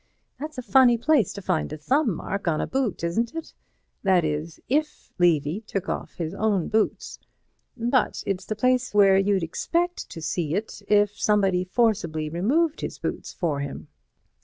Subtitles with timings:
[0.39, 3.53] That's a funny place to find a thumb mark on a boot, isn't it?
[4.01, 7.19] That is, if Levy took off his own boots.
[7.77, 12.97] But it's the place where you'd expect to see it if somebody forcibly removed his
[12.97, 13.89] boots for him.